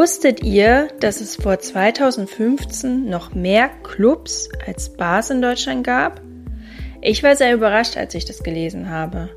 [0.00, 6.22] Wusstet ihr, dass es vor 2015 noch mehr Clubs als Bars in Deutschland gab?
[7.02, 9.28] Ich war sehr überrascht, als ich das gelesen habe.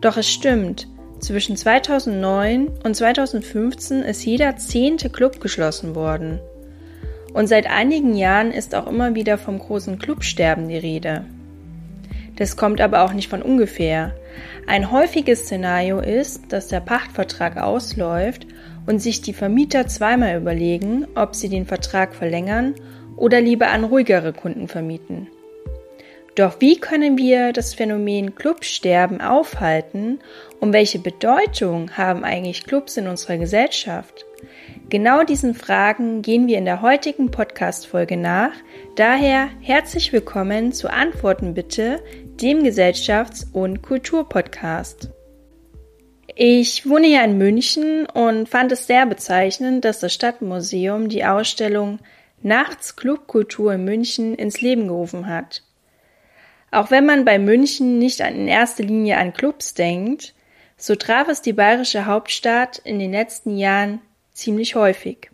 [0.00, 0.88] Doch es stimmt,
[1.20, 6.40] zwischen 2009 und 2015 ist jeder zehnte Club geschlossen worden.
[7.34, 11.26] Und seit einigen Jahren ist auch immer wieder vom großen Clubsterben die Rede.
[12.36, 14.14] Das kommt aber auch nicht von ungefähr.
[14.66, 18.46] Ein häufiges Szenario ist, dass der Pachtvertrag ausläuft
[18.86, 22.74] und sich die Vermieter zweimal überlegen, ob sie den Vertrag verlängern
[23.16, 25.28] oder lieber an ruhigere Kunden vermieten.
[26.36, 30.18] Doch wie können wir das Phänomen Clubsterben aufhalten
[30.60, 34.26] und welche Bedeutung haben eigentlich Clubs in unserer Gesellschaft?
[34.90, 38.52] Genau diesen Fragen gehen wir in der heutigen Podcast-Folge nach.
[38.96, 42.02] Daher herzlich willkommen zu Antworten bitte,
[42.40, 45.15] dem Gesellschafts- und Kulturpodcast.
[46.38, 51.98] Ich wohne ja in München und fand es sehr bezeichnend, dass das Stadtmuseum die Ausstellung
[52.42, 55.62] Nachts Clubkultur in München ins Leben gerufen hat.
[56.70, 60.34] Auch wenn man bei München nicht in erster Linie an Clubs denkt,
[60.76, 64.02] so traf es die bayerische Hauptstadt in den letzten Jahren
[64.34, 65.30] ziemlich häufig.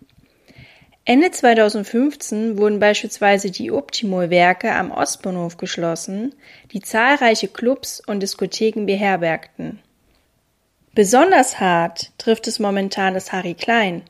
[1.05, 6.37] Ende 2015 wurden beispielsweise die Optimol-Werke am Ostbahnhof geschlossen,
[6.70, 9.81] die zahlreiche Clubs und Diskotheken beherbergten.
[10.95, 14.03] Besonders hart trifft es momentan das Harry Klein.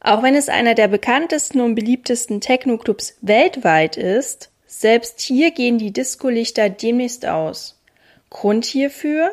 [0.00, 5.92] Auch wenn es einer der bekanntesten und beliebtesten Techno-Clubs weltweit ist, selbst hier gehen die
[5.92, 7.78] Discolichter demnächst aus.
[8.30, 9.32] Grund hierfür?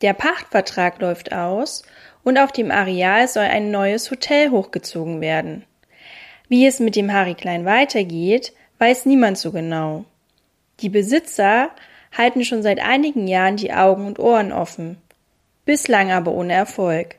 [0.00, 1.84] Der Pachtvertrag läuft aus
[2.24, 5.64] und auf dem Areal soll ein neues Hotel hochgezogen werden.
[6.48, 10.04] Wie es mit dem Harry Klein weitergeht, weiß niemand so genau.
[10.80, 11.70] Die Besitzer
[12.10, 14.98] halten schon seit einigen Jahren die Augen und Ohren offen,
[15.64, 17.16] bislang aber ohne Erfolg.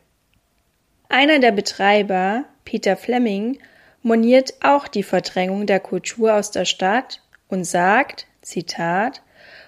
[1.10, 3.60] Einer der Betreiber, Peter Fleming,
[4.02, 9.22] moniert auch die Verdrängung der Kultur aus der Stadt und sagt, Zitat,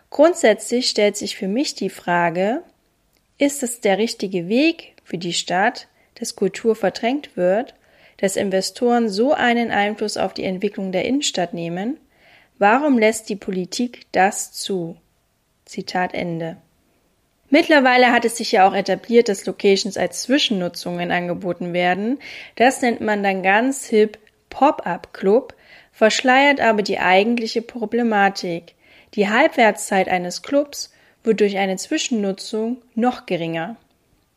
[0.10, 2.64] Grundsätzlich stellt sich für mich die Frage,
[3.38, 7.76] ist es der richtige Weg für die Stadt, dass Kultur verdrängt wird,
[8.18, 12.00] dass Investoren so einen Einfluss auf die Entwicklung der Innenstadt nehmen?
[12.58, 14.96] Warum lässt die Politik das zu?
[15.66, 16.58] Zitat Ende.
[17.50, 22.20] Mittlerweile hat es sich ja auch etabliert, dass Locations als Zwischennutzungen angeboten werden.
[22.56, 24.18] Das nennt man dann ganz hip
[24.50, 25.54] Pop-up-Club,
[25.92, 28.74] verschleiert aber die eigentliche Problematik.
[29.14, 30.92] Die Halbwertszeit eines Clubs
[31.24, 33.78] wird durch eine Zwischennutzung noch geringer.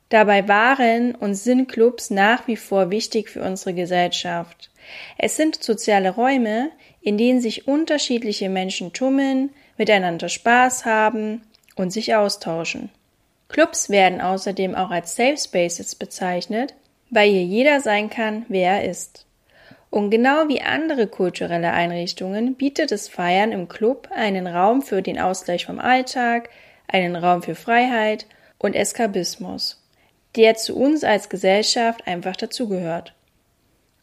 [0.08, 4.70] Dabei waren und sind Clubs nach wie vor wichtig für unsere Gesellschaft.
[5.19, 6.70] Es sind soziale Räume,
[7.00, 11.42] in denen sich unterschiedliche Menschen tummeln, miteinander Spaß haben
[11.76, 12.90] und sich austauschen.
[13.48, 16.75] Clubs werden außerdem auch als Safe Spaces bezeichnet,
[17.10, 19.26] weil hier jeder sein kann, wer er ist.
[19.91, 25.19] Und genau wie andere kulturelle Einrichtungen bietet das Feiern im Club einen Raum für den
[25.19, 26.50] Ausgleich vom Alltag,
[26.87, 28.26] einen Raum für Freiheit
[28.58, 29.82] und Eskabismus,
[30.37, 33.14] der zu uns als Gesellschaft einfach dazugehört.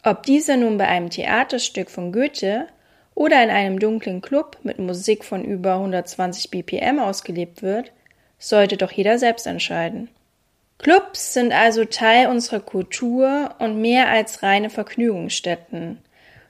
[0.03, 2.67] Ob dieser nun bei einem Theaterstück von Goethe
[3.13, 7.91] oder in einem dunklen Club mit Musik von über 120 BPM ausgelebt wird,
[8.38, 10.09] sollte doch jeder selbst entscheiden.
[10.78, 16.00] Clubs sind also Teil unserer Kultur und mehr als reine Vergnügungsstätten.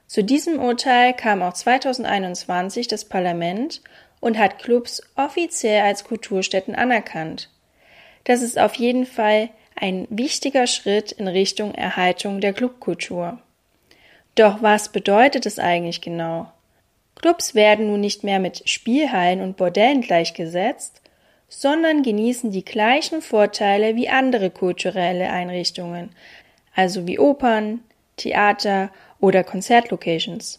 [0.06, 3.82] Zu diesem Urteil kam auch 2021 das Parlament
[4.20, 7.50] und hat Clubs offiziell als Kulturstätten anerkannt.
[8.24, 13.38] Das ist auf jeden Fall ein wichtiger Schritt in Richtung Erhaltung der Clubkultur.
[14.34, 16.50] Doch was bedeutet es eigentlich genau?
[17.14, 21.00] Clubs werden nun nicht mehr mit Spielhallen und Bordellen gleichgesetzt,
[21.48, 26.10] sondern genießen die gleichen Vorteile wie andere kulturelle Einrichtungen,
[26.74, 27.80] also wie Opern,
[28.16, 30.58] Theater oder Konzertlocations.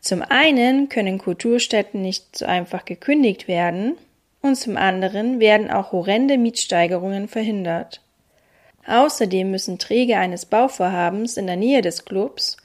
[0.00, 3.96] Zum einen können Kulturstätten nicht so einfach gekündigt werden
[4.40, 8.02] und zum anderen werden auch horrende Mietsteigerungen verhindert.
[8.86, 12.56] Außerdem müssen Träger eines Bauvorhabens in der Nähe des Clubs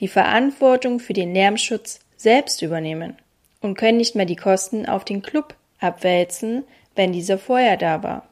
[0.00, 3.16] die Verantwortung für den Lärmschutz selbst übernehmen
[3.60, 6.64] und können nicht mehr die Kosten auf den Club abwälzen,
[6.96, 8.28] wenn dieser vorher da war.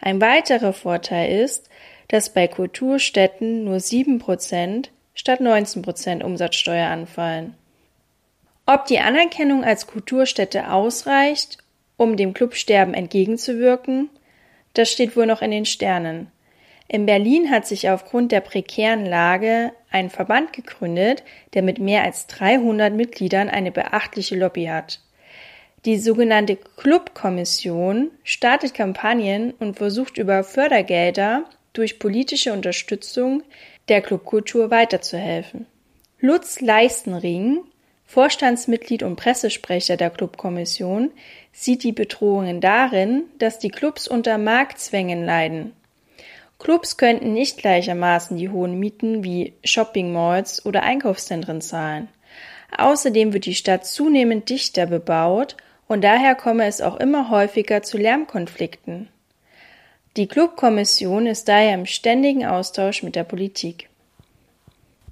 [0.00, 1.68] Ein weiterer Vorteil ist,
[2.08, 7.54] dass bei Kulturstätten nur 7% statt 19% Umsatzsteuer anfallen.
[8.66, 11.58] Ob die Anerkennung als Kulturstätte ausreicht,
[11.96, 14.10] um dem Clubsterben entgegenzuwirken,
[14.74, 16.30] das steht wohl noch in den Sternen.
[16.86, 21.22] In Berlin hat sich aufgrund der prekären Lage ein Verband gegründet,
[21.52, 25.00] der mit mehr als 300 Mitgliedern eine beachtliche Lobby hat.
[25.84, 33.44] Die sogenannte Clubkommission startet Kampagnen und versucht über Fördergelder durch politische Unterstützung
[33.88, 35.66] der Clubkultur weiterzuhelfen.
[36.18, 37.60] Lutz Leistenring,
[38.06, 41.12] Vorstandsmitglied und Pressesprecher der Clubkommission,
[41.52, 45.74] sieht die Bedrohungen darin, dass die Clubs unter Marktzwängen leiden.
[46.58, 52.08] Clubs könnten nicht gleichermaßen die hohen Mieten wie Shopping Malls oder Einkaufszentren zahlen.
[52.76, 55.56] Außerdem wird die Stadt zunehmend dichter bebaut
[55.88, 59.08] und daher komme es auch immer häufiger zu Lärmkonflikten.
[60.16, 63.88] Die Clubkommission ist daher im ständigen Austausch mit der Politik.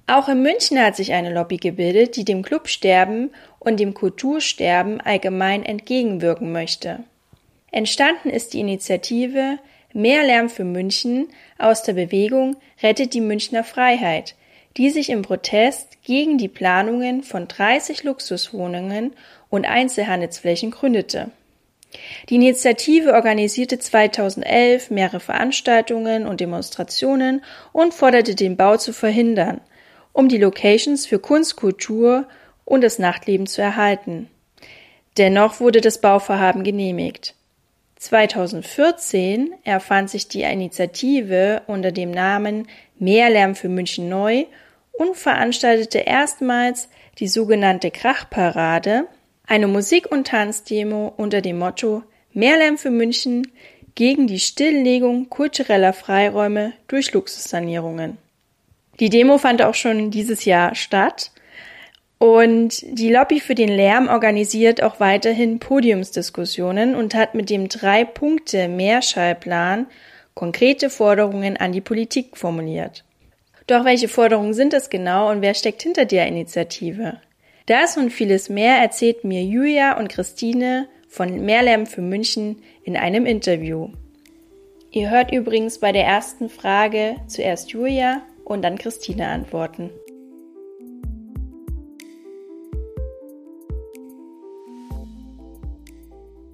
[0.05, 5.63] Auch in München hat sich eine Lobby gebildet, die dem Clubsterben und dem Kultursterben allgemein
[5.63, 6.99] entgegenwirken möchte.
[7.71, 9.59] Entstanden ist die Initiative
[9.93, 14.35] Mehr Lärm für München aus der Bewegung Rettet die Münchner Freiheit,
[14.77, 19.13] die sich im Protest gegen die Planungen von 30 Luxuswohnungen
[19.49, 21.31] und Einzelhandelsflächen gründete.
[22.29, 29.61] Die Initiative organisierte 2011 mehrere Veranstaltungen und Demonstrationen und forderte den Bau zu verhindern,
[30.11, 32.27] um die Locations für Kunst, Kultur
[32.65, 34.29] und das Nachtleben zu erhalten.
[35.17, 37.33] Dennoch wurde das Bauvorhaben genehmigt.
[37.95, 42.67] 2014 erfand sich die Initiative unter dem Namen
[42.99, 44.45] Mehr Lärm für München neu
[44.91, 46.89] und veranstaltete erstmals
[47.19, 49.07] die sogenannte Krachparade,
[49.47, 52.03] eine Musik- und Tanzdemo unter dem Motto
[52.33, 53.47] Mehr Lärm für München
[53.95, 58.19] gegen die Stilllegung kultureller Freiräume durch Luxussanierungen.
[58.99, 61.31] Die Demo fand auch schon dieses Jahr statt
[62.19, 69.87] und die Lobby für den Lärm organisiert auch weiterhin Podiumsdiskussionen und hat mit dem Drei-Punkte-Mehrschallplan
[70.35, 73.03] konkrete Forderungen an die Politik formuliert.
[73.65, 77.19] Doch welche Forderungen sind es genau und wer steckt hinter der Initiative?
[77.67, 83.25] Das und vieles mehr erzählt mir Julia und Christine von Mehrlärm für München in einem
[83.25, 83.89] Interview.
[84.89, 89.89] Ihr hört übrigens bei der ersten Frage zuerst Julia und dann Christine antworten.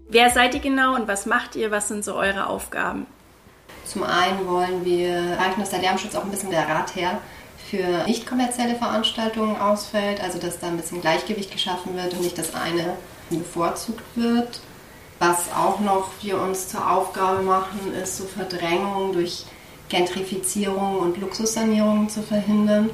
[0.09, 1.69] Wer seid ihr genau und was macht ihr?
[1.69, 3.05] Was sind so eure Aufgaben?
[3.85, 7.19] Zum einen wollen wir erreichen, dass der Lärmschutz auch ein bisschen der Rather
[7.73, 12.37] für nicht kommerzielle Veranstaltungen ausfällt, also dass da ein bisschen Gleichgewicht geschaffen wird und nicht
[12.37, 12.95] das eine
[13.31, 14.61] bevorzugt wird.
[15.17, 19.45] Was auch noch wir uns zur Aufgabe machen, ist so Verdrängung durch
[19.89, 22.91] Gentrifizierung und Luxussanierung zu verhindern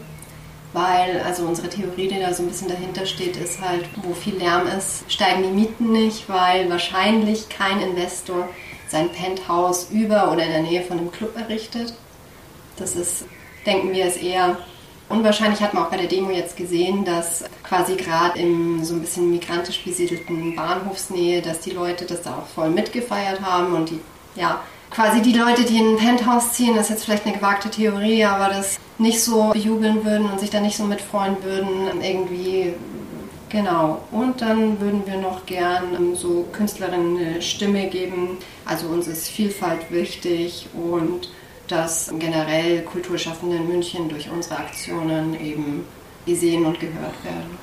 [0.73, 4.35] weil also unsere Theorie, die da so ein bisschen dahinter steht, ist halt, wo viel
[4.35, 8.47] Lärm ist, steigen die Mieten nicht, weil wahrscheinlich kein Investor
[8.87, 11.93] sein Penthouse über oder in der Nähe von einem Club errichtet.
[12.77, 13.25] Das ist,
[13.65, 14.57] denken wir, ist eher
[15.09, 15.61] unwahrscheinlich.
[15.61, 19.31] Hat man auch bei der Demo jetzt gesehen, dass quasi gerade im so ein bisschen
[19.31, 23.99] migrantisch besiedelten Bahnhofsnähe, dass die Leute das da auch voll mitgefeiert haben und die,
[24.35, 24.61] ja,
[24.91, 28.25] quasi die Leute, die in ein Penthouse ziehen, das ist jetzt vielleicht eine gewagte Theorie,
[28.25, 32.73] aber das nicht so bejubeln würden und sich da nicht so mitfreuen würden, irgendwie
[33.49, 38.37] Genau, und dann würden wir noch gern so Künstlerinnen eine Stimme geben.
[38.63, 41.29] Also uns ist Vielfalt wichtig und
[41.69, 45.85] dass generell Kulturschaffende in München durch unsere Aktionen eben
[46.25, 47.57] gesehen und gehört werden.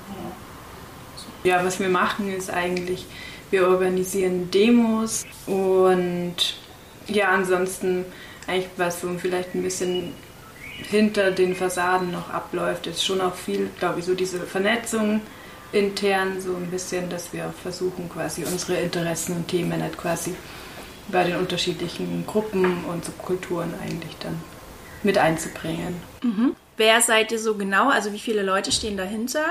[1.45, 3.07] Ja, was wir machen ist eigentlich,
[3.51, 6.37] wir organisieren Demos und
[7.07, 8.05] ja, ansonsten
[8.47, 10.13] eigentlich was so vielleicht ein bisschen
[10.91, 15.21] hinter den Fassaden noch abläuft, ist schon auch viel, glaube ich, so diese Vernetzung
[15.73, 20.35] intern, so ein bisschen, dass wir versuchen, quasi unsere Interessen und Themen nicht quasi
[21.09, 24.41] bei den unterschiedlichen Gruppen und Subkulturen eigentlich dann
[25.03, 26.01] mit einzubringen.
[26.23, 26.57] Mhm.
[26.77, 27.89] Wer seid ihr so genau?
[27.89, 29.45] Also wie viele Leute stehen dahinter?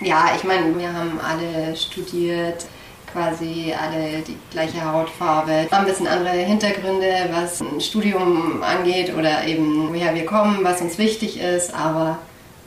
[0.00, 2.66] Ja, ich meine, wir haben alle studiert,
[3.12, 9.44] quasi alle die gleiche Hautfarbe, haben ein bisschen andere Hintergründe, was ein Studium angeht oder
[9.46, 11.74] eben woher wir kommen, was uns wichtig ist.
[11.74, 12.18] Aber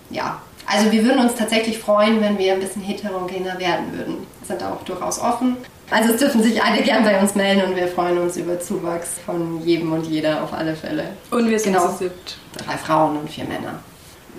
[0.10, 4.28] ja, also wir würden uns tatsächlich freuen, wenn wir ein bisschen heterogener werden würden.
[4.40, 5.58] Wir sind auch durchaus offen.
[5.92, 9.15] Also es dürfen sich alle gern bei uns melden und wir freuen uns über Zuwachs
[9.25, 11.10] von jedem und jeder auf alle Fälle.
[11.32, 11.89] Und wir sind genau.
[11.89, 12.38] zu siebt.
[12.58, 13.80] Drei Frauen und vier Männer.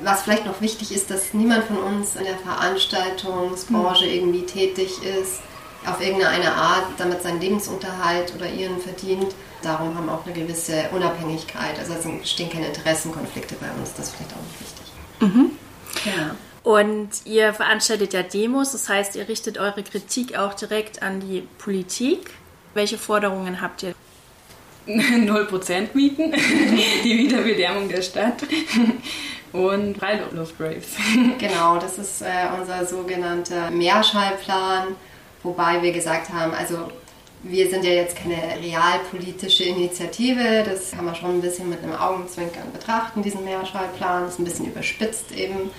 [0.03, 4.13] Was vielleicht noch wichtig ist, dass niemand von uns in der Veranstaltungsbranche hm.
[4.13, 5.41] irgendwie tätig ist
[5.87, 9.35] auf irgendeine Art damit seinen Lebensunterhalt oder ihren verdient.
[9.63, 11.79] Darum haben auch eine gewisse Unabhängigkeit.
[11.79, 13.95] Also es bestehen keine Interessenkonflikte bei uns.
[13.95, 14.87] Das ist vielleicht auch nicht wichtig.
[15.21, 15.51] Mhm.
[16.05, 16.35] Ja.
[16.67, 21.47] Und ihr veranstaltet ja Demos, das heißt, ihr richtet eure Kritik auch direkt an die
[21.59, 22.31] Politik.
[22.75, 23.95] Welche Forderungen habt ihr?
[24.87, 26.33] 0% Mieten,
[27.05, 28.43] die Wiederbedärmung der Stadt
[29.53, 30.97] und Freiluftbraves.
[31.39, 32.27] Genau, das ist äh,
[32.59, 34.97] unser sogenannter Mehrschallplan
[35.47, 36.91] Wobei wir gesagt haben, also
[37.45, 41.95] wir sind ja jetzt keine realpolitische Initiative, das kann man schon ein bisschen mit einem
[41.95, 45.71] Augenzwinkern betrachten, diesen Mehrschallplan, das ist ein bisschen überspitzt eben.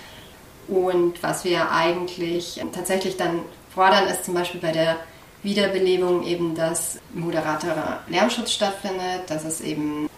[0.68, 3.42] Und was wir eigentlich tatsächlich dann
[3.74, 4.98] fordern, ist zum Beispiel bei der
[5.44, 10.10] Wiederbelebung eben, dass moderater Lärmschutz stattfindet, dass es eben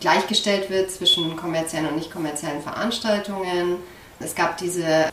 [0.00, 3.76] gleichgestellt wird zwischen kommerziellen und nicht kommerziellen Veranstaltungen.
[4.20, 5.10] Es gab diese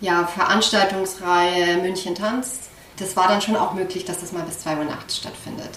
[0.00, 2.70] ja, Veranstaltungsreihe München tanzt.
[2.98, 5.70] Das war dann schon auch möglich, dass das mal bis 2 Uhr nachts stattfindet.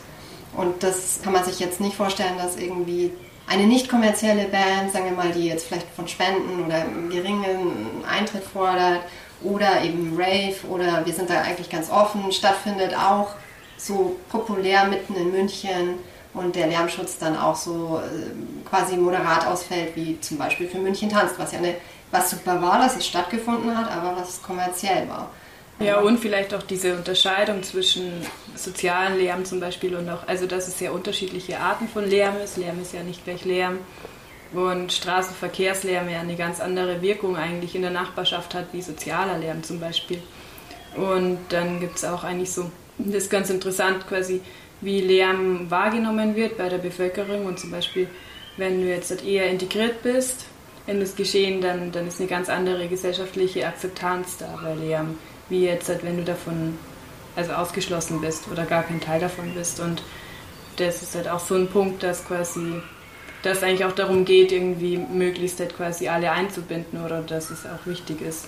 [0.55, 3.11] Und das kann man sich jetzt nicht vorstellen, dass irgendwie
[3.47, 8.43] eine nicht kommerzielle Band, sagen wir mal, die jetzt vielleicht von Spenden oder geringen Eintritt
[8.43, 9.01] fordert
[9.41, 13.29] oder eben Rave oder wir sind da eigentlich ganz offen, stattfindet auch
[13.77, 15.99] so populär mitten in München
[16.33, 21.09] und der Lärmschutz dann auch so äh, quasi moderat ausfällt, wie zum Beispiel für München
[21.09, 21.75] tanzt, was ja eine,
[22.11, 25.29] was super war, dass es stattgefunden hat, aber was kommerziell war.
[25.79, 28.11] Ja, und vielleicht auch diese Unterscheidung zwischen
[28.55, 32.57] sozialen Lärm zum Beispiel und auch, also dass es sehr unterschiedliche Arten von Lärm ist.
[32.57, 33.77] Lärm ist ja nicht gleich Lärm.
[34.53, 39.61] Und Straßenverkehrslärm ja eine ganz andere Wirkung eigentlich in der Nachbarschaft hat, wie sozialer Lärm
[39.61, 40.19] zum Beispiel.
[40.95, 44.41] Und dann gibt es auch eigentlich so, das ist ganz interessant quasi,
[44.81, 47.45] wie Lärm wahrgenommen wird bei der Bevölkerung.
[47.45, 48.07] Und zum Beispiel,
[48.55, 50.45] wenn du jetzt eher integriert bist
[50.87, 55.17] in das Geschehen, dann, dann ist eine ganz andere gesellschaftliche Akzeptanz da bei Lärm
[55.49, 56.77] wie jetzt, halt, wenn du davon
[57.35, 59.79] also ausgeschlossen bist oder gar kein Teil davon bist.
[59.79, 60.01] Und
[60.77, 62.81] das ist halt auch so ein Punkt, dass quasi,
[63.43, 67.85] dass eigentlich auch darum geht, irgendwie möglichst halt quasi alle einzubinden oder dass es auch
[67.85, 68.47] wichtig ist.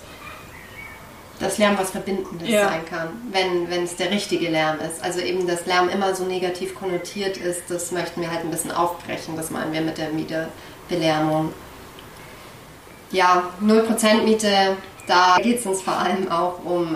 [1.40, 2.68] Dass Lärm was Verbindendes ja.
[2.68, 5.02] sein kann, wenn, wenn es der richtige Lärm ist.
[5.02, 8.72] Also eben, dass Lärm immer so negativ konnotiert ist, das möchten wir halt ein bisschen
[8.72, 9.38] aufbrechen.
[9.38, 11.54] Das meinen wir mit der Mietebelärmung.
[13.12, 14.76] Ja, 0% Miete
[15.10, 16.96] da geht es uns vor allem auch um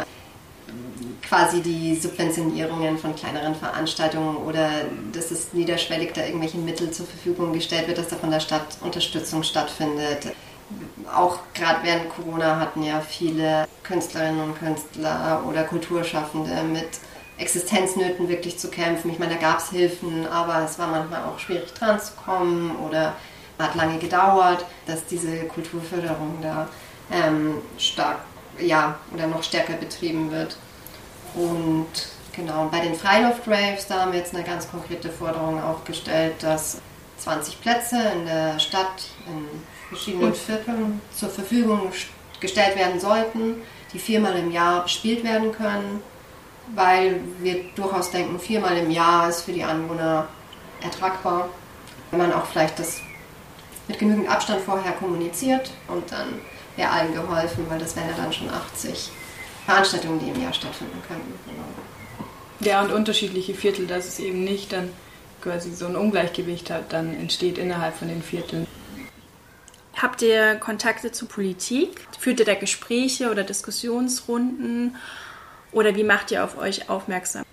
[1.28, 4.70] quasi die Subventionierungen von kleineren Veranstaltungen oder
[5.12, 8.78] dass es niederschwellig da irgendwelche Mittel zur Verfügung gestellt wird, dass da von der Stadt
[8.82, 10.34] Unterstützung stattfindet.
[11.14, 17.00] Auch gerade während Corona hatten ja viele Künstlerinnen und Künstler oder Kulturschaffende mit
[17.38, 19.12] Existenznöten wirklich zu kämpfen.
[19.12, 22.76] Ich meine, da gab es Hilfen, aber es war manchmal auch schwierig dran zu kommen
[22.88, 23.14] oder
[23.58, 26.68] hat lange gedauert, dass diese Kulturförderung da
[27.12, 28.20] ähm, stark,
[28.60, 30.58] ja, oder noch stärker betrieben wird.
[31.36, 31.88] Und
[32.36, 36.80] genau, bei den Freiluft-Raves, da haben wir jetzt eine ganz konkrete Forderung aufgestellt, dass
[37.18, 39.48] 20 Plätze in der Stadt in
[39.90, 41.92] verschiedenen Vierteln zur Verfügung
[42.40, 43.62] gestellt werden sollten,
[43.94, 46.02] die viermal im Jahr bespielt werden können,
[46.76, 50.28] weil wir durchaus denken, viermal im Jahr ist für die Anwohner
[50.82, 51.50] ertragbar.
[52.12, 53.02] Wenn man auch vielleicht das
[53.88, 56.42] mit genügend Abstand vorher kommuniziert und dann
[56.76, 59.12] wäre allen geholfen, weil das wären ja dann schon 80
[59.66, 61.34] Veranstaltungen, die im Jahr stattfinden könnten.
[61.46, 61.64] Genau.
[62.60, 64.90] Ja, und unterschiedliche Viertel, dass es eben nicht dann
[65.42, 68.66] quasi so ein Ungleichgewicht hat, dann entsteht innerhalb von den Vierteln.
[69.96, 72.08] Habt ihr Kontakte zur Politik?
[72.20, 74.96] Führt ihr da Gespräche oder Diskussionsrunden?
[75.72, 77.44] Oder wie macht ihr auf euch aufmerksam?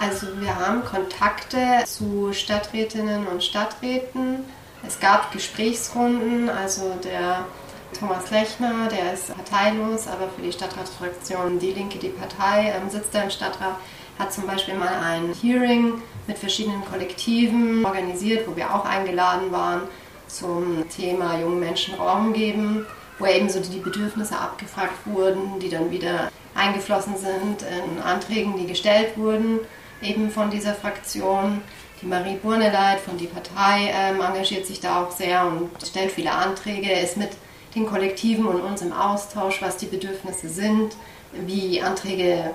[0.00, 4.44] Also wir haben Kontakte zu Stadträtinnen und Stadträten.
[4.86, 7.46] Es gab Gesprächsrunden, also der
[7.94, 13.14] Thomas Lechner, der ist parteilos, aber für die Stadtratsfraktion Die Linke, die Partei, ähm, sitzt
[13.14, 13.76] er im Stadtrat,
[14.18, 19.82] hat zum Beispiel mal ein Hearing mit verschiedenen Kollektiven organisiert, wo wir auch eingeladen waren
[20.26, 22.86] zum Thema jungen Menschen Raum geben,
[23.18, 28.66] wo eben so die Bedürfnisse abgefragt wurden, die dann wieder eingeflossen sind in Anträgen, die
[28.66, 29.60] gestellt wurden,
[30.02, 31.60] eben von dieser Fraktion.
[32.02, 36.32] Die Marie Burneleit von die Partei ähm, engagiert sich da auch sehr und stellt viele
[36.32, 37.30] Anträge, ist mit
[37.74, 40.96] den Kollektiven und uns im Austausch, was die Bedürfnisse sind,
[41.32, 42.54] wie Anträge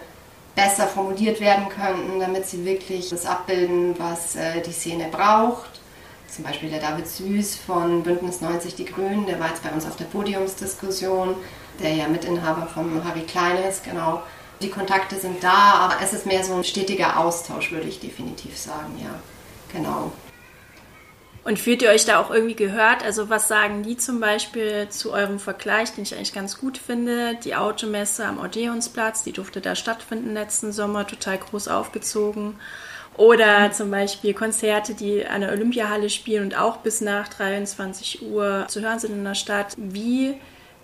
[0.56, 5.80] besser formuliert werden könnten, damit sie wirklich das abbilden, was äh, die Szene braucht.
[6.28, 9.86] Zum Beispiel der David Süß von Bündnis 90 Die Grünen, der war jetzt bei uns
[9.86, 11.36] auf der Podiumsdiskussion,
[11.82, 14.22] der ja Mitinhaber vom Harry Klein ist, genau.
[14.62, 18.58] Die Kontakte sind da, aber es ist mehr so ein stetiger Austausch, würde ich definitiv
[18.58, 19.20] sagen, ja.
[19.72, 20.12] Genau.
[21.44, 23.04] Und fühlt ihr euch da auch irgendwie gehört?
[23.04, 27.36] Also was sagen die zum Beispiel zu eurem Vergleich, den ich eigentlich ganz gut finde?
[27.44, 32.56] Die Automesse am Odeonsplatz, die durfte da stattfinden letzten Sommer, total groß aufgezogen.
[33.16, 38.66] Oder zum Beispiel Konzerte, die an der Olympiahalle spielen und auch bis nach 23 Uhr
[38.68, 39.76] zu hören sind in der Stadt.
[39.78, 40.36] Wie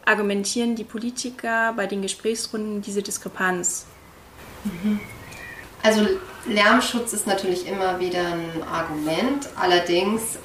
[0.05, 3.85] argumentieren die Politiker bei den Gesprächsrunden diese Diskrepanz?
[4.63, 5.00] Mhm.
[5.85, 6.07] Also
[6.47, 9.47] Lärmschutz ist natürlich immer wieder ein Argument.
[9.55, 10.37] Allerdings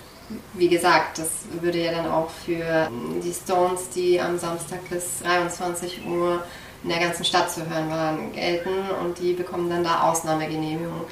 [0.54, 1.30] wie gesagt, das
[1.60, 2.88] würde ja dann auch für
[3.22, 6.42] die Stones, die am Samstag bis 23 Uhr
[6.82, 8.70] in der ganzen Stadt zu hören waren, gelten
[9.02, 11.02] und die bekommen dann da Ausnahmegenehmigung.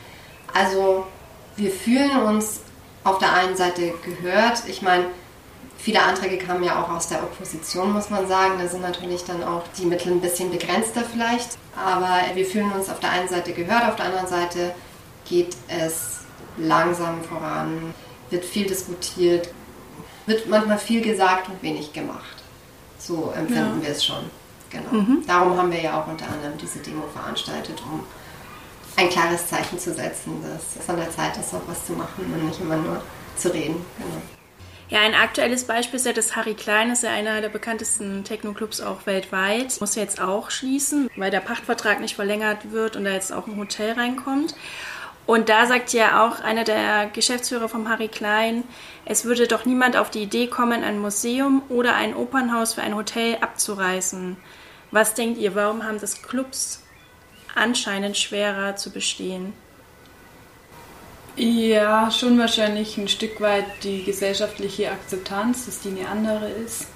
[0.55, 1.07] Also
[1.57, 2.61] wir fühlen uns
[3.05, 4.63] auf der einen Seite gehört.
[4.67, 5.05] Ich meine,
[5.79, 8.59] viele Anträge kamen ja auch aus der Opposition, muss man sagen.
[8.59, 11.57] Da sind natürlich dann auch die Mittel ein bisschen begrenzter vielleicht.
[11.75, 14.75] Aber wir fühlen uns auf der einen Seite gehört, auf der anderen Seite
[15.27, 16.21] geht es
[16.57, 17.95] langsam voran,
[18.31, 19.49] wird viel diskutiert,
[20.27, 22.43] wird manchmal viel gesagt und wenig gemacht.
[22.99, 23.87] So empfinden ja.
[23.87, 24.31] wir es schon.
[24.71, 24.91] Genau.
[24.91, 25.25] Mhm.
[25.27, 28.05] Darum haben wir ja auch unter anderem diese Demo veranstaltet, um
[28.97, 32.31] ein klares Zeichen zu setzen, dass es an der Zeit ist, auch was zu machen
[32.35, 33.01] und nicht immer nur
[33.37, 33.77] zu reden.
[33.97, 34.38] Genau.
[34.91, 38.81] Ja, ein aktuelles Beispiel ist ja das Harry Klein, ist ja einer der bekanntesten Techno-Clubs
[38.81, 39.79] auch weltweit.
[39.81, 43.59] Muss jetzt auch schließen, weil der Pachtvertrag nicht verlängert wird und da jetzt auch ein
[43.59, 44.55] Hotel reinkommt.
[45.27, 48.65] Und da sagt ja auch einer der Geschäftsführer vom Harry Klein,
[49.05, 52.95] es würde doch niemand auf die Idee kommen, ein Museum oder ein Opernhaus für ein
[52.95, 54.39] Hotel abzureißen.
[54.91, 56.83] Was denkt ihr, warum haben das Clubs
[57.55, 59.53] anscheinend schwerer zu bestehen?
[61.39, 66.87] Ja, schon wahrscheinlich ein Stück weit die gesellschaftliche Akzeptanz, dass die eine andere ist.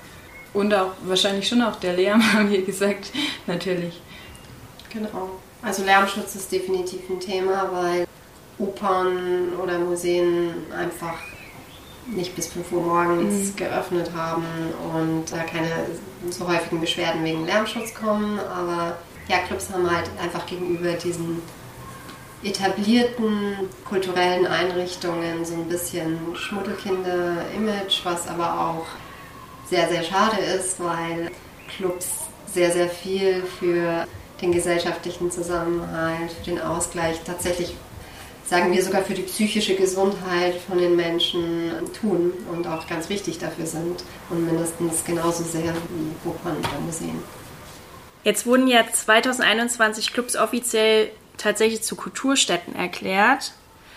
[0.53, 3.13] Und auch wahrscheinlich schon auch der Lärm, haben wir gesagt,
[3.47, 4.01] natürlich.
[4.93, 5.31] Genau.
[5.63, 8.07] Also Lärmschutz ist definitiv ein Thema, weil
[8.59, 11.19] Opern oder Museen einfach
[12.07, 13.57] nicht bis 5 Uhr morgens mhm.
[13.57, 14.45] geöffnet haben
[14.93, 15.87] und da keine
[16.31, 18.41] so häufigen Beschwerden wegen Lärmschutz kommen.
[18.41, 21.41] Aber ja, Clubs haben halt einfach gegenüber diesen
[22.45, 28.87] etablierten kulturellen Einrichtungen so ein bisschen Schmuddelkinder-Image, was aber auch
[29.69, 31.31] sehr, sehr schade ist, weil
[31.77, 32.09] Clubs
[32.53, 34.07] sehr, sehr viel für
[34.41, 37.75] den gesellschaftlichen Zusammenhalt, für den Ausgleich tatsächlich
[38.45, 43.39] sagen wir sogar für die psychische Gesundheit von den Menschen tun und auch ganz wichtig
[43.39, 47.19] dafür sind und mindestens genauso sehr wie Opern oder Museen.
[48.25, 53.53] Jetzt wurden ja 2021 Clubs offiziell tatsächlich zu Kulturstätten erklärt.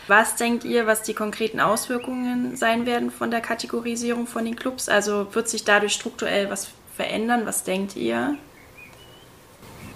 [0.07, 4.87] Was denkt ihr, was die konkreten Auswirkungen sein werden von der Kategorisierung von den Clubs?
[4.87, 7.45] Also wird sich dadurch strukturell was verändern?
[7.45, 8.37] Was denkt ihr?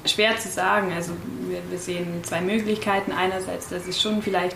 [0.06, 0.91] schwer zu sagen.
[0.93, 1.13] Also
[1.47, 3.12] wir, wir, sehen zwei Möglichkeiten.
[3.12, 4.56] Einerseits, dass es schon vielleicht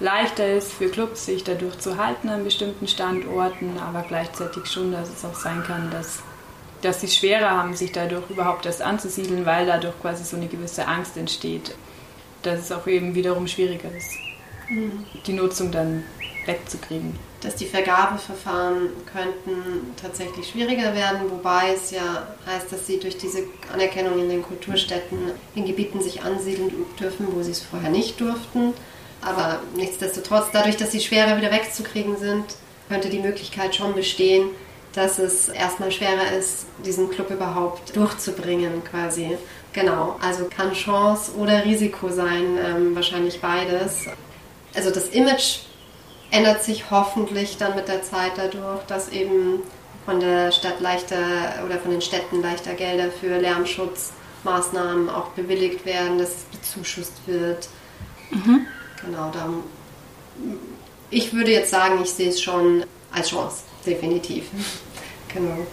[0.00, 5.08] leichter ist für Clubs, sich dadurch zu halten an bestimmten Standorten, aber gleichzeitig schon, dass
[5.08, 6.22] es auch sein kann, dass,
[6.82, 10.86] dass sie schwerer haben, sich dadurch überhaupt erst anzusiedeln, weil dadurch quasi so eine gewisse
[10.86, 11.74] Angst entsteht,
[12.46, 14.10] dass es auch eben wiederum schwieriger ist,
[14.68, 15.04] mhm.
[15.26, 16.04] die Nutzung dann
[16.46, 23.18] wegzukriegen dass die Vergabeverfahren könnten tatsächlich schwieriger werden, wobei es ja heißt, dass sie durch
[23.18, 25.18] diese Anerkennung in den Kulturstätten
[25.54, 28.72] in Gebieten sich ansiedeln dürfen, wo sie es vorher nicht durften.
[29.20, 32.44] Aber nichtsdestotrotz, dadurch, dass sie schwerer wieder wegzukriegen sind,
[32.88, 34.48] könnte die Möglichkeit schon bestehen,
[34.94, 39.36] dass es erstmal schwerer ist, diesen Club überhaupt durchzubringen quasi.
[39.76, 44.06] Genau, also kann Chance oder Risiko sein, ähm, wahrscheinlich beides.
[44.74, 45.58] Also das Image
[46.30, 49.60] ändert sich hoffentlich dann mit der Zeit dadurch, dass eben
[50.06, 51.18] von der Stadt leichter
[51.66, 57.68] oder von den Städten leichter Gelder für Lärmschutzmaßnahmen auch bewilligt werden, dass es bezuschusst wird.
[58.30, 58.66] Mhm.
[59.04, 59.62] Genau, dann,
[61.10, 64.46] ich würde jetzt sagen, ich sehe es schon als Chance, definitiv.
[65.34, 65.66] genau.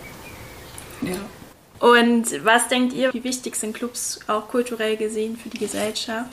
[1.03, 1.15] Ja.
[1.83, 6.31] Und was denkt ihr, wie wichtig sind Clubs auch kulturell gesehen für die Gesellschaft?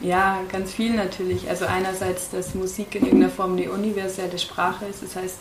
[0.00, 1.50] Ja, ganz viel natürlich.
[1.50, 5.02] Also einerseits, dass Musik in irgendeiner Form eine universelle Sprache ist.
[5.02, 5.36] Das heißt,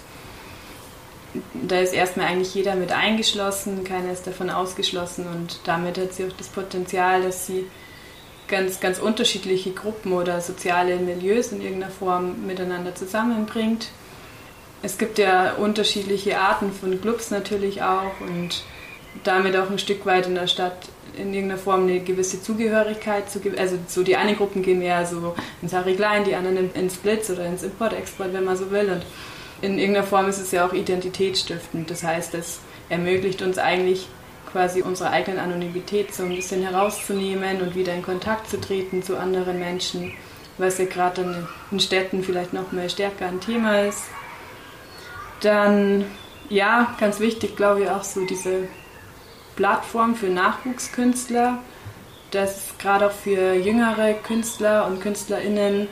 [1.54, 6.26] da ist erstmal eigentlich jeder mit eingeschlossen, keiner ist davon ausgeschlossen und damit hat sie
[6.26, 7.66] auch das Potenzial, dass sie
[8.50, 13.88] ganz, ganz unterschiedliche Gruppen oder soziale Milieus in irgendeiner Form miteinander zusammenbringt.
[14.82, 18.64] Es gibt ja unterschiedliche Arten von Clubs natürlich auch und
[19.24, 20.78] damit auch ein Stück weit in der Stadt
[21.18, 25.36] in irgendeiner Form eine gewisse Zugehörigkeit zu also so die einen Gruppen gehen mehr so
[25.62, 28.90] ins Harry Klein, die anderen ins Blitz oder ins Import-Export, wenn man so will.
[28.90, 29.04] Und
[29.62, 31.90] in irgendeiner Form ist es ja auch identitätsstiftend.
[31.90, 34.08] Das heißt, es ermöglicht uns eigentlich
[34.52, 39.18] quasi unsere eigenen Anonymität so ein bisschen herauszunehmen und wieder in Kontakt zu treten zu
[39.18, 40.14] anderen Menschen,
[40.58, 44.04] was ja gerade in Städten vielleicht noch mehr stärker ein Thema ist.
[45.42, 46.06] Dann,
[46.50, 48.68] ja, ganz wichtig, glaube ich, auch so diese
[49.56, 51.60] Plattform für Nachwuchskünstler,
[52.32, 55.88] das gerade auch für jüngere Künstler und KünstlerInnen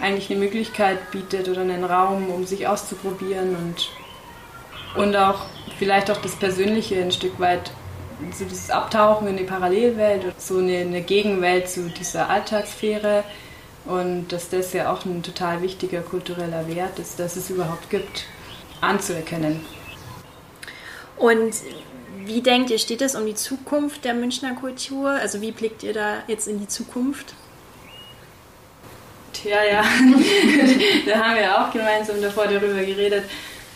[0.00, 3.90] eigentlich eine Möglichkeit bietet oder einen Raum, um sich auszuprobieren und,
[5.02, 5.46] und auch
[5.78, 7.70] vielleicht auch das Persönliche ein Stück weit,
[8.32, 13.24] so dieses Abtauchen in die Parallelwelt, so eine, eine Gegenwelt zu dieser Alltagssphäre
[13.84, 18.26] und dass das ja auch ein total wichtiger kultureller Wert ist, dass es überhaupt gibt,
[18.80, 19.64] anzuerkennen.
[21.16, 21.54] Und
[22.28, 25.10] wie denkt ihr, steht es um die Zukunft der Münchner Kultur?
[25.10, 27.34] Also wie blickt ihr da jetzt in die Zukunft?
[29.44, 29.82] Ja, ja.
[31.06, 33.24] da haben wir auch gemeinsam davor darüber geredet,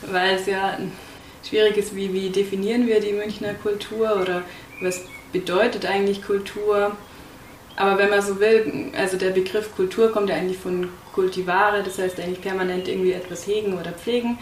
[0.02, 0.76] weil es ja
[1.48, 4.42] schwierig ist, wie, wie definieren wir die Münchner Kultur oder
[4.80, 5.00] was
[5.32, 6.96] bedeutet eigentlich Kultur.
[7.76, 11.98] Aber wenn man so will, also der Begriff Kultur kommt ja eigentlich von Kultivare, das
[11.98, 14.38] heißt eigentlich permanent irgendwie etwas hegen oder pflegen.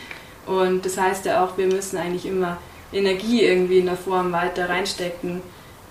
[0.46, 2.58] Und das heißt ja auch, wir müssen eigentlich immer
[2.92, 5.42] Energie irgendwie in der Form weiter reinstecken,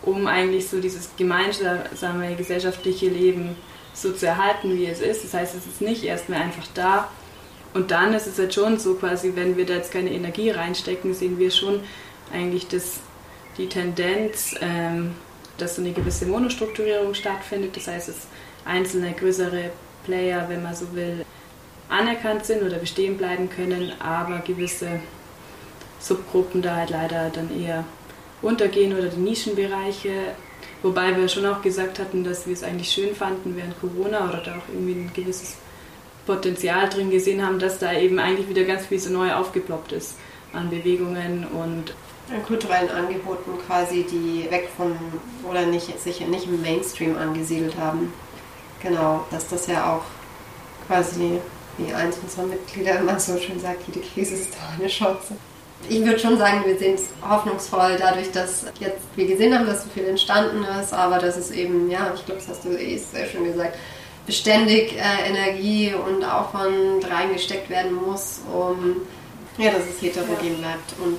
[0.01, 3.55] um eigentlich so dieses gemeinsame gesellschaftliche Leben
[3.93, 5.23] so zu erhalten, wie es ist.
[5.23, 7.09] Das heißt, es ist nicht erst mehr einfach da.
[7.73, 11.13] Und dann ist es halt schon so quasi, wenn wir da jetzt keine Energie reinstecken,
[11.13, 11.81] sehen wir schon
[12.33, 12.99] eigentlich das,
[13.57, 15.15] die Tendenz, ähm,
[15.57, 17.75] dass so eine gewisse Monostrukturierung stattfindet.
[17.75, 18.27] Das heißt, dass
[18.65, 19.71] einzelne größere
[20.05, 21.25] Player, wenn man so will,
[21.89, 24.99] anerkannt sind oder bestehen bleiben können, aber gewisse
[25.99, 27.83] Subgruppen da halt leider dann eher
[28.41, 30.11] untergehen oder die Nischenbereiche.
[30.81, 34.41] Wobei wir schon auch gesagt hatten, dass wir es eigentlich schön fanden während Corona oder
[34.41, 35.57] da auch irgendwie ein gewisses
[36.25, 40.15] Potenzial drin gesehen haben, dass da eben eigentlich wieder ganz viel so neu aufgeploppt ist
[40.53, 41.93] an Bewegungen und
[42.31, 44.95] an kulturellen Angeboten quasi, die weg von
[45.49, 48.13] oder nicht, sich nicht im Mainstream angesiedelt haben.
[48.81, 50.03] Genau, dass das ja auch
[50.87, 51.39] quasi,
[51.77, 55.35] wie eins unserer Mitglieder immer so schön sagt, jede Krise ist doch eine Chance.
[55.87, 59.83] Ich würde schon sagen, wir sehen es hoffnungsvoll dadurch, dass jetzt wir gesehen haben, dass
[59.83, 62.97] so viel entstanden ist, aber dass es eben, ja, ich glaube, das hast du eh
[62.97, 63.77] sehr schön gesagt,
[64.25, 68.97] beständig äh, Energie und Aufwand reingesteckt werden muss, um
[69.57, 70.93] ja, dass es heterogen bleibt.
[71.03, 71.17] Und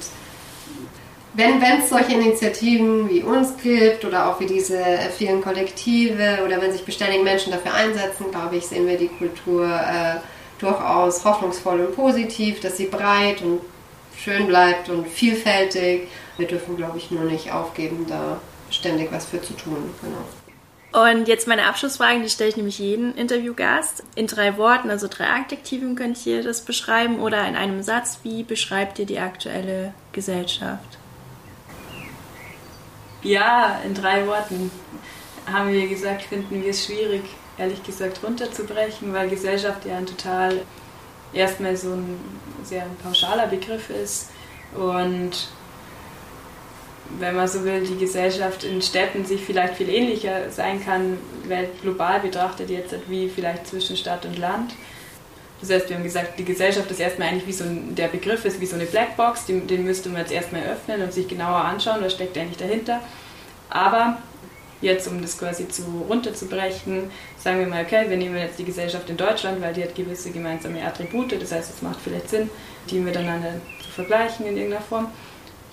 [1.34, 4.82] wenn es solche Initiativen wie uns gibt oder auch wie diese
[5.16, 9.66] vielen Kollektive oder wenn sich beständig Menschen dafür einsetzen, glaube ich, sehen wir die Kultur
[9.66, 10.18] äh,
[10.58, 13.60] durchaus hoffnungsvoll und positiv, dass sie breit und
[14.22, 16.08] schön bleibt und vielfältig.
[16.36, 19.94] Wir dürfen, glaube ich, nur nicht aufgeben, da ständig was für zu tun.
[20.00, 20.24] Genau.
[20.92, 24.02] Und jetzt meine Abschlussfrage, die stelle ich nämlich jeden Interviewgast.
[24.16, 28.42] In drei Worten, also drei Adjektiven könnt ihr das beschreiben oder in einem Satz, wie
[28.42, 30.98] beschreibt ihr die aktuelle Gesellschaft?
[33.22, 34.70] Ja, in drei Worten
[35.50, 37.22] haben wir gesagt, finden wir es schwierig,
[37.56, 40.62] ehrlich gesagt, runterzubrechen, weil Gesellschaft ja ein total
[41.32, 42.18] erstmal so ein
[42.64, 44.30] sehr pauschaler Begriff ist
[44.74, 45.48] und
[47.18, 51.18] wenn man so will, die Gesellschaft in Städten sich vielleicht viel ähnlicher sein kann,
[51.82, 54.72] global betrachtet jetzt wie vielleicht zwischen Stadt und Land.
[55.60, 58.44] Das heißt, wir haben gesagt, die Gesellschaft ist erstmal eigentlich wie so ein, der Begriff
[58.44, 61.64] ist wie so eine Blackbox, den, den müsste man jetzt erstmal öffnen und sich genauer
[61.64, 63.00] anschauen, was steckt eigentlich dahinter.
[63.68, 64.18] Aber
[64.80, 69.08] jetzt, um das quasi zu runterzubrechen, sagen wir mal, okay, wir nehmen jetzt die Gesellschaft
[69.10, 72.50] in Deutschland, weil die hat gewisse gemeinsame Attribute, das heißt, es macht vielleicht Sinn,
[72.90, 75.08] die miteinander zu vergleichen in irgendeiner Form.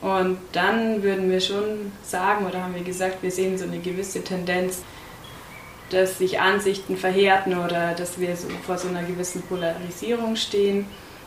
[0.01, 4.23] Und dann würden wir schon sagen, oder haben wir gesagt, wir sehen so eine gewisse
[4.23, 4.83] Tendenz,
[5.89, 10.85] dass sich Ansichten verhärten oder dass wir so vor so einer gewissen Polarisierung stehen.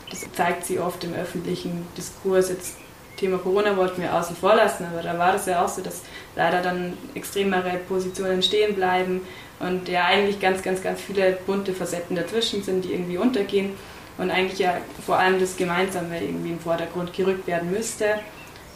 [0.09, 2.49] Das zeigt sie oft im öffentlichen Diskurs.
[2.49, 2.75] Jetzt
[3.21, 6.01] Thema Corona wollten wir außen vor lassen, aber da war das ja auch so, dass
[6.35, 9.21] leider dann extremere Positionen stehen bleiben
[9.59, 13.71] und ja eigentlich ganz, ganz, ganz viele bunte Facetten dazwischen sind, die irgendwie untergehen
[14.17, 18.19] und eigentlich ja vor allem das Gemeinsame irgendwie im Vordergrund gerückt werden müsste.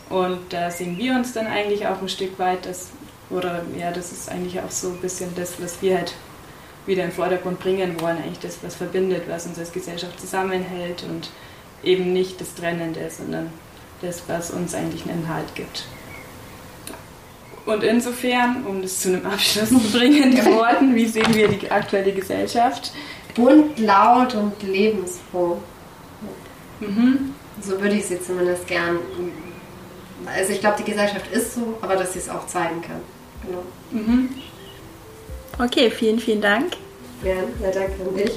[0.09, 2.91] Und da sehen wir uns dann eigentlich auch ein Stück weit, dass
[3.31, 6.13] oder ja, das ist eigentlich auch so ein bisschen das, was wir halt
[6.85, 11.03] wieder in den Vordergrund bringen wollen, eigentlich das, was verbindet, was uns als Gesellschaft zusammenhält
[11.03, 11.31] und
[11.83, 13.49] eben nicht das Trennende, sondern
[14.01, 15.85] das, was uns eigentlich einen Inhalt gibt.
[17.65, 21.69] Und insofern, um das zu einem Abschluss zu bringen, in Worten, wie sehen wir die
[21.69, 22.91] aktuelle Gesellschaft?
[23.33, 25.57] Bunt, laut und lebensfroh.
[26.79, 27.33] Mhm.
[27.61, 28.99] So würde ich sie zumindest gern.
[30.25, 33.01] Also ich glaube, die Gesellschaft ist so, aber dass sie es auch zeigen kann.
[33.43, 33.63] Genau.
[33.91, 34.29] Mhm.
[35.57, 36.73] Okay, vielen, vielen Dank.
[37.23, 38.31] Ja, ja danke an dich.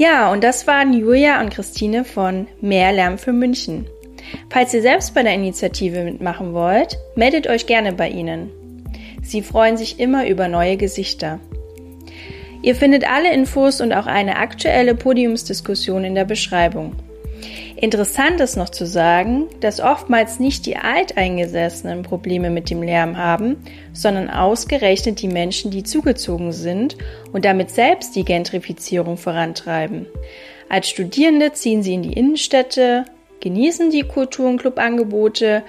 [0.00, 3.84] Ja, und das waren Julia und Christine von Mehr Lärm für München.
[4.48, 8.48] Falls ihr selbst bei der Initiative mitmachen wollt, meldet euch gerne bei ihnen.
[9.22, 11.38] Sie freuen sich immer über neue Gesichter.
[12.62, 16.94] Ihr findet alle Infos und auch eine aktuelle Podiumsdiskussion in der Beschreibung.
[17.80, 23.56] Interessant ist noch zu sagen, dass oftmals nicht die Alteingesessenen Probleme mit dem Lärm haben,
[23.94, 26.98] sondern ausgerechnet die Menschen, die zugezogen sind
[27.32, 30.04] und damit selbst die Gentrifizierung vorantreiben.
[30.68, 33.06] Als Studierende ziehen sie in die Innenstädte,
[33.40, 35.62] genießen die Kultur- und Clubangebote,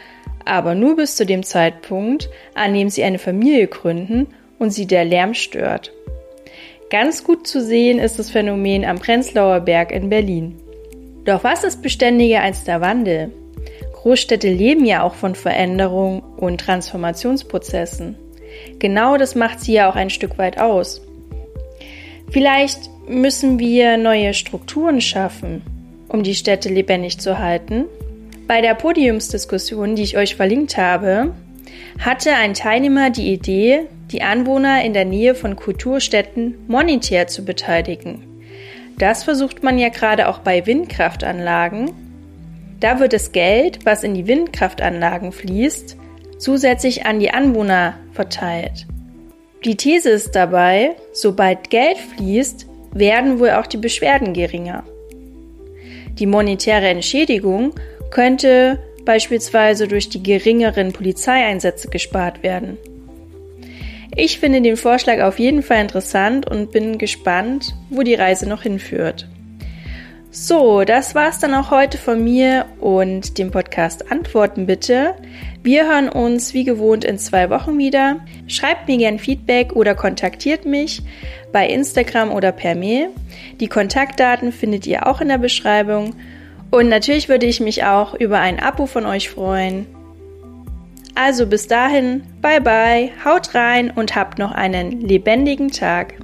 [0.44, 4.28] aber nur bis zu dem Zeitpunkt, an dem sie eine Familie gründen
[4.60, 5.94] und sie der Lärm stört.
[6.90, 10.58] Ganz gut zu sehen ist das Phänomen am Prenzlauer Berg in Berlin.
[11.26, 13.32] Doch was ist beständiger als der Wandel?
[13.94, 18.16] Großstädte leben ja auch von Veränderung und Transformationsprozessen.
[18.80, 21.02] Genau das macht sie ja auch ein Stück weit aus.
[22.32, 25.62] Vielleicht müssen wir neue Strukturen schaffen,
[26.08, 27.86] um die Städte lebendig zu halten.
[28.48, 31.34] Bei der Podiumsdiskussion, die ich euch verlinkt habe,
[32.00, 33.82] hatte ein Teilnehmer die Idee,
[34.12, 38.31] die Anwohner in der Nähe von Kulturstätten monetär zu beteiligen.
[39.02, 41.90] Das versucht man ja gerade auch bei Windkraftanlagen.
[42.80, 45.98] Da wird das Geld, was in die Windkraftanlagen fließt,
[46.38, 48.86] zusätzlich an die Anwohner verteilt.
[49.66, 54.84] Die These ist dabei, sobald Geld fließt, werden wohl auch die Beschwerden geringer.
[56.20, 57.74] Die monetäre Entschädigung
[58.12, 62.78] könnte beispielsweise durch die geringeren Polizeieinsätze gespart werden.
[64.16, 68.64] Ich finde den Vorschlag auf jeden Fall interessant und bin gespannt, wo die Reise noch
[68.64, 69.28] hinführt.
[70.34, 75.14] So, das war's dann auch heute von mir und dem Podcast Antworten bitte.
[75.62, 78.22] Wir hören uns wie gewohnt in zwei Wochen wieder.
[78.48, 81.02] Schreibt mir gern Feedback oder kontaktiert mich
[81.52, 83.10] bei Instagram oder per Mail.
[83.60, 86.16] Die Kontaktdaten findet ihr auch in der Beschreibung.
[86.70, 89.86] Und natürlich würde ich mich auch über ein Abo von euch freuen.
[91.16, 96.16] Also bis dahin, bye bye, haut rein und habt noch einen lebendigen Tag.